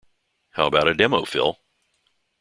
How 0.53 0.65
about 0.65 0.87
a 0.87 0.95
demo, 0.95 1.25
Phil? 1.25 1.55